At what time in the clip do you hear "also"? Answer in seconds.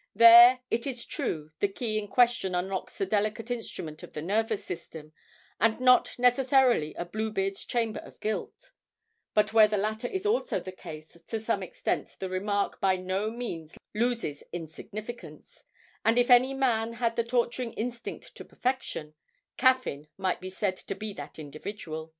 10.24-10.60